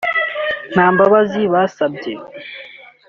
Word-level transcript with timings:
nta 0.73 0.85
mbabazi 0.93 1.41
basabye 1.53 2.13